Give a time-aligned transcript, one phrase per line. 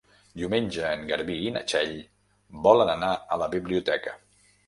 [0.41, 1.93] Diumenge en Garbí i na Txell
[2.67, 4.17] volen anar a la biblioteca.